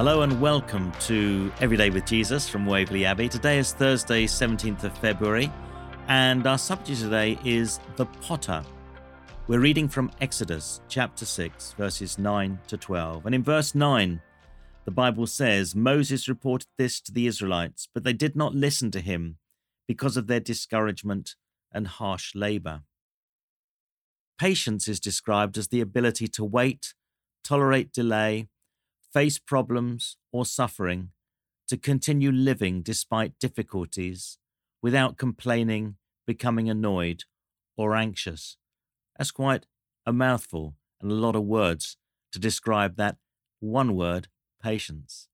Hello 0.00 0.22
and 0.22 0.40
welcome 0.40 0.90
to 1.00 1.52
Everyday 1.60 1.90
with 1.90 2.06
Jesus 2.06 2.48
from 2.48 2.64
Waverley 2.64 3.04
Abbey. 3.04 3.28
Today 3.28 3.58
is 3.58 3.74
Thursday, 3.74 4.24
17th 4.24 4.84
of 4.84 4.96
February, 4.96 5.52
and 6.08 6.46
our 6.46 6.56
subject 6.56 7.00
today 7.00 7.38
is 7.44 7.80
the 7.96 8.06
potter. 8.06 8.64
We're 9.46 9.60
reading 9.60 9.88
from 9.88 10.10
Exodus 10.22 10.80
chapter 10.88 11.26
6, 11.26 11.74
verses 11.74 12.18
9 12.18 12.58
to 12.68 12.78
12. 12.78 13.26
And 13.26 13.34
in 13.34 13.42
verse 13.42 13.74
9, 13.74 14.22
the 14.86 14.90
Bible 14.90 15.26
says 15.26 15.76
Moses 15.76 16.30
reported 16.30 16.68
this 16.78 16.98
to 17.02 17.12
the 17.12 17.26
Israelites, 17.26 17.86
but 17.92 18.02
they 18.02 18.14
did 18.14 18.34
not 18.34 18.54
listen 18.54 18.90
to 18.92 19.00
him 19.00 19.36
because 19.86 20.16
of 20.16 20.28
their 20.28 20.40
discouragement 20.40 21.34
and 21.74 21.86
harsh 21.86 22.34
labor. 22.34 22.84
Patience 24.38 24.88
is 24.88 24.98
described 24.98 25.58
as 25.58 25.68
the 25.68 25.82
ability 25.82 26.26
to 26.28 26.42
wait, 26.42 26.94
tolerate 27.44 27.92
delay, 27.92 28.48
face 29.12 29.38
problems 29.38 30.16
or 30.32 30.44
suffering, 30.44 31.10
to 31.68 31.76
continue 31.76 32.32
living 32.32 32.82
despite 32.82 33.38
difficulties 33.38 34.38
without 34.82 35.16
complaining, 35.16 35.96
becoming 36.26 36.68
annoyed, 36.68 37.24
or 37.76 37.94
anxious. 37.94 38.56
That's 39.16 39.30
quite 39.30 39.66
a 40.06 40.12
mouthful 40.12 40.74
and 41.00 41.10
a 41.10 41.14
lot 41.14 41.36
of 41.36 41.44
words 41.44 41.96
to 42.32 42.38
describe 42.38 42.96
that 42.96 43.16
one 43.60 43.94
word, 43.94 44.28
patience. 44.62 45.28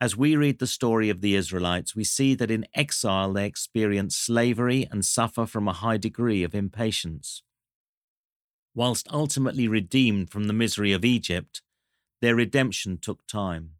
As 0.00 0.16
we 0.16 0.36
read 0.36 0.58
the 0.58 0.66
story 0.66 1.08
of 1.08 1.20
the 1.20 1.34
Israelites, 1.34 1.96
we 1.96 2.04
see 2.04 2.34
that 2.34 2.50
in 2.50 2.66
exile 2.74 3.32
they 3.32 3.46
experience 3.46 4.16
slavery 4.16 4.86
and 4.90 5.04
suffer 5.04 5.46
from 5.46 5.66
a 5.66 5.72
high 5.72 5.96
degree 5.96 6.42
of 6.42 6.54
impatience. 6.54 7.42
Whilst 8.74 9.06
ultimately 9.12 9.68
redeemed 9.68 10.30
from 10.30 10.44
the 10.44 10.52
misery 10.52 10.92
of 10.92 11.04
Egypt, 11.04 11.62
their 12.24 12.34
redemption 12.34 12.96
took 12.96 13.26
time. 13.26 13.72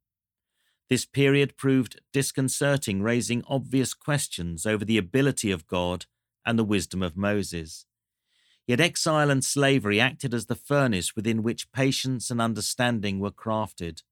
This 0.91 1.07
period 1.07 1.57
proved 1.57 2.01
disconcerting, 2.13 3.01
raising 3.01 3.43
obvious 3.49 3.95
questions 3.95 4.67
over 4.67 4.85
the 4.85 4.99
ability 4.99 5.51
of 5.51 5.67
God 5.67 6.05
and 6.45 6.59
the 6.59 6.65
wisdom 6.65 7.03
of 7.03 7.17
Moses. 7.17 7.87
Yet 8.67 8.81
exile 8.81 9.31
and 9.31 9.43
slavery 9.43 9.99
acted 9.99 10.35
as 10.35 10.47
the 10.47 10.55
furnace 10.55 11.17
within 11.17 11.43
which 11.43 11.73
patience 11.73 12.31
and 12.31 12.41
understanding 12.41 13.19
were 13.19 13.31
crafted. 13.31 14.03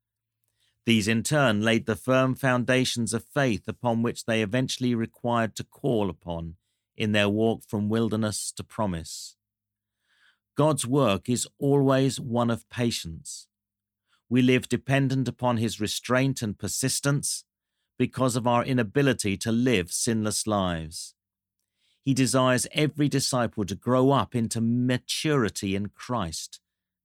These 0.86 1.08
in 1.08 1.22
turn 1.22 1.60
laid 1.60 1.84
the 1.84 1.94
firm 1.94 2.34
foundations 2.34 3.12
of 3.12 3.24
faith 3.24 3.68
upon 3.68 4.02
which 4.02 4.24
they 4.24 4.42
eventually 4.42 4.94
required 4.94 5.54
to 5.56 5.64
call 5.64 6.08
upon 6.08 6.56
in 6.96 7.12
their 7.12 7.28
walk 7.28 7.64
from 7.68 7.90
wilderness 7.90 8.50
to 8.52 8.64
promise. 8.64 9.36
God's 10.56 10.86
work 10.86 11.28
is 11.28 11.46
always 11.58 12.18
one 12.18 12.50
of 12.50 12.68
patience 12.70 13.46
we 14.32 14.40
live 14.40 14.66
dependent 14.66 15.28
upon 15.28 15.58
his 15.58 15.78
restraint 15.78 16.40
and 16.40 16.58
persistence 16.58 17.44
because 17.98 18.34
of 18.34 18.46
our 18.46 18.64
inability 18.64 19.36
to 19.36 19.52
live 19.52 19.92
sinless 19.92 20.46
lives. 20.46 21.14
He 22.02 22.14
desires 22.14 22.66
every 22.72 23.10
disciple 23.10 23.66
to 23.66 23.74
grow 23.74 24.10
up 24.10 24.34
into 24.34 24.62
maturity 24.62 25.76
in 25.76 25.90
Christ. 25.90 26.60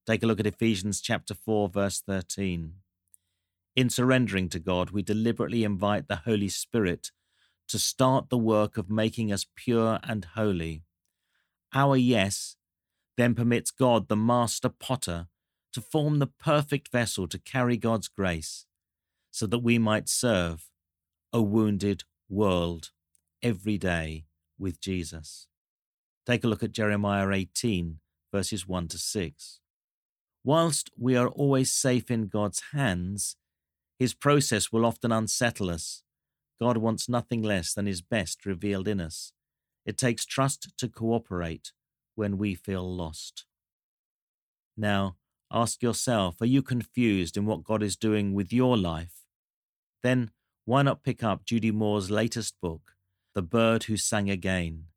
Take 0.06 0.24
a 0.24 0.26
look 0.26 0.40
at 0.40 0.48
Ephesians 0.48 1.02
chapter 1.02 1.34
4 1.34 1.68
verse 1.68 2.00
13. 2.00 2.76
In 3.76 3.90
surrendering 3.90 4.48
to 4.48 4.60
God, 4.60 4.92
we 4.92 5.02
deliberately 5.02 5.66
invite 5.66 6.08
the 6.08 6.22
Holy 6.24 6.48
Spirit 6.48 7.12
to 7.68 7.78
start 7.78 8.30
the 8.30 8.38
work 8.38 8.78
of 8.78 8.90
making 8.90 9.34
us 9.34 9.46
pure 9.54 10.00
and 10.02 10.24
holy. 10.24 10.84
Our 11.74 11.98
yes 11.98 12.56
then 13.18 13.36
permits 13.36 13.70
God, 13.70 14.08
the 14.08 14.16
master 14.16 14.70
potter, 14.70 15.28
to 15.78 15.82
form 15.82 16.18
the 16.18 16.26
perfect 16.26 16.88
vessel 16.92 17.28
to 17.28 17.38
carry 17.38 17.78
God's 17.78 18.08
grace, 18.08 18.66
so 19.30 19.46
that 19.46 19.60
we 19.60 19.78
might 19.78 20.10
serve 20.10 20.72
a 21.32 21.40
wounded 21.40 22.04
world 22.28 22.90
every 23.44 23.78
day 23.78 24.26
with 24.58 24.82
Jesus. 24.82 25.46
Take 26.26 26.44
a 26.44 26.48
look 26.48 26.64
at 26.64 26.72
Jeremiah 26.72 27.30
18, 27.30 28.00
verses 28.34 28.68
1 28.68 28.88
to 28.88 28.98
6. 28.98 29.60
Whilst 30.44 30.90
we 30.98 31.16
are 31.16 31.28
always 31.28 31.72
safe 31.72 32.10
in 32.10 32.28
God's 32.28 32.64
hands, 32.72 33.36
his 34.00 34.16
process 34.16 34.72
will 34.72 34.84
often 34.84 35.12
unsettle 35.12 35.70
us. 35.70 36.02
God 36.60 36.78
wants 36.78 37.08
nothing 37.08 37.44
less 37.44 37.76
than 37.76 37.86
his 37.86 38.02
best 38.02 38.48
revealed 38.48 38.88
in 38.88 39.00
us. 39.00 39.32
It 39.86 39.96
takes 39.96 40.26
trust 40.26 40.76
to 40.76 40.88
cooperate 40.90 41.72
when 42.16 42.40
we 42.40 42.56
feel 42.56 42.96
lost. 42.96 43.46
Now, 44.76 45.18
Ask 45.52 45.82
yourself, 45.82 46.42
are 46.42 46.46
you 46.46 46.62
confused 46.62 47.38
in 47.38 47.46
what 47.46 47.64
God 47.64 47.82
is 47.82 47.96
doing 47.96 48.34
with 48.34 48.52
your 48.52 48.78
life? 48.78 49.24
Then 50.04 50.32
why 50.66 50.82
not 50.82 51.04
pick 51.04 51.24
up 51.24 51.46
Judy 51.46 51.72
Moore's 51.72 52.12
latest 52.12 52.56
book, 52.62 52.96
The 53.34 53.42
Bird 53.42 53.84
Who 53.84 53.96
Sang 53.96 54.30
Again, 54.30 54.88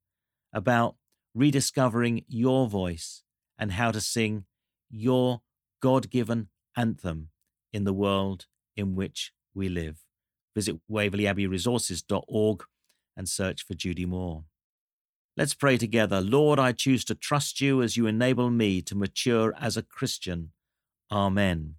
about 0.53 0.97
rediscovering 1.34 2.25
your 2.27 2.66
voice 2.66 3.22
and 3.56 3.72
how 3.72 3.93
to 3.93 4.00
sing 4.00 4.47
your 4.91 5.43
God 5.81 6.11
given 6.11 6.49
anthem 6.77 7.28
in 7.72 7.84
the 7.84 7.93
world 7.93 8.47
in 8.77 8.97
which 8.97 9.32
we 9.55 9.69
live. 9.69 10.00
Visit 10.56 10.81
waverleyabbeyresources.org 10.91 12.65
and 13.17 13.28
search 13.28 13.65
for 13.65 13.75
Judy 13.75 14.06
Moore. 14.06 14.44
Let's 15.37 15.55
pray 15.55 15.79
together. 15.79 16.21
Lord, 16.21 16.59
I 16.59 16.73
choose 16.73 17.05
to 17.07 17.15
trust 17.15 17.61
you 17.61 17.83
as 17.83 17.97
you 17.97 18.07
enable 18.07 18.51
me 18.51 18.83
to 18.83 18.95
mature 18.95 19.55
as 19.59 19.77
a 19.77 19.83
Christian. 19.83 20.53
Amen. 21.11 21.77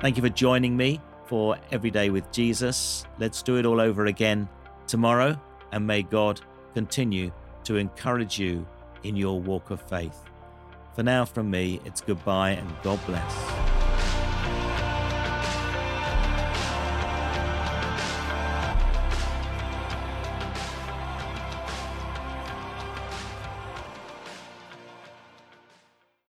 Thank 0.00 0.16
you 0.16 0.22
for 0.22 0.30
joining 0.30 0.76
me 0.76 1.00
for 1.26 1.58
Everyday 1.70 2.10
with 2.10 2.30
Jesus. 2.32 3.04
Let's 3.18 3.42
do 3.42 3.56
it 3.56 3.66
all 3.66 3.80
over 3.80 4.06
again 4.06 4.48
tomorrow, 4.86 5.40
and 5.72 5.86
may 5.86 6.02
God 6.02 6.40
continue 6.74 7.30
to 7.64 7.76
encourage 7.76 8.38
you 8.38 8.66
in 9.02 9.14
your 9.14 9.40
walk 9.40 9.70
of 9.70 9.80
faith. 9.82 10.24
For 10.94 11.02
now, 11.02 11.24
from 11.24 11.50
me, 11.50 11.80
it's 11.84 12.00
goodbye 12.00 12.50
and 12.50 12.68
God 12.82 12.98
bless. 13.06 13.49